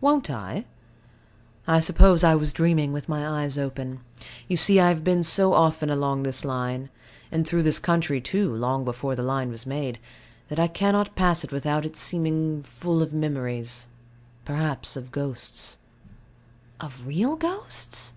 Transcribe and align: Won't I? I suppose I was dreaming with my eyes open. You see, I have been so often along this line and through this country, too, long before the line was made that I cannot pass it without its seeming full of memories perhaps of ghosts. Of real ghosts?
Won't 0.00 0.30
I? 0.30 0.64
I 1.66 1.80
suppose 1.80 2.24
I 2.24 2.34
was 2.34 2.54
dreaming 2.54 2.90
with 2.90 3.06
my 3.06 3.42
eyes 3.42 3.58
open. 3.58 4.00
You 4.48 4.56
see, 4.56 4.80
I 4.80 4.88
have 4.88 5.04
been 5.04 5.22
so 5.22 5.52
often 5.52 5.90
along 5.90 6.22
this 6.22 6.42
line 6.42 6.88
and 7.30 7.46
through 7.46 7.64
this 7.64 7.78
country, 7.78 8.18
too, 8.18 8.50
long 8.56 8.82
before 8.86 9.14
the 9.14 9.22
line 9.22 9.50
was 9.50 9.66
made 9.66 9.98
that 10.48 10.58
I 10.58 10.68
cannot 10.68 11.14
pass 11.16 11.44
it 11.44 11.52
without 11.52 11.84
its 11.84 12.00
seeming 12.00 12.62
full 12.62 13.02
of 13.02 13.12
memories 13.12 13.88
perhaps 14.46 14.96
of 14.96 15.12
ghosts. 15.12 15.76
Of 16.80 17.06
real 17.06 17.36
ghosts? 17.36 18.14